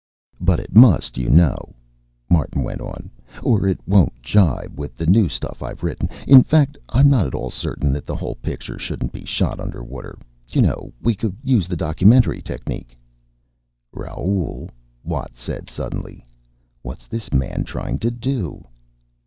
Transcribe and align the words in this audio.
"But 0.39 0.59
it 0.59 0.73
must, 0.75 1.19
you 1.19 1.29
know," 1.29 1.75
Martin 2.27 2.63
went 2.63 2.81
on. 2.81 3.11
"Or 3.43 3.67
it 3.67 3.77
won't 3.87 4.19
jibe 4.23 4.79
with 4.79 4.95
the 4.97 5.05
new 5.05 5.29
stuff 5.29 5.61
I've 5.61 5.83
written 5.83 6.09
in. 6.25 6.37
In 6.37 6.43
fact, 6.43 6.75
I'm 6.89 7.07
not 7.07 7.27
at 7.27 7.35
all 7.35 7.51
certain 7.51 7.93
that 7.93 8.07
the 8.07 8.15
whole 8.15 8.33
picture 8.33 8.79
shouldn't 8.79 9.11
be 9.11 9.25
shot 9.25 9.59
under 9.59 9.83
water. 9.83 10.17
You 10.51 10.63
know, 10.63 10.91
we 11.03 11.13
could 11.13 11.35
use 11.43 11.67
the 11.67 11.77
documentary 11.77 12.41
technique" 12.41 12.97
"Raoul," 14.01 14.71
Watt 15.03 15.37
said 15.37 15.69
suddenly, 15.69 16.25
"what's 16.81 17.05
this 17.05 17.31
man 17.31 17.63
trying 17.63 17.99
to 17.99 18.09
do?" 18.09 18.65